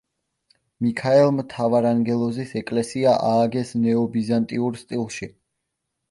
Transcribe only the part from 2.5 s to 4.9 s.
ეკლესია ააგეს ნეობიზანტიურ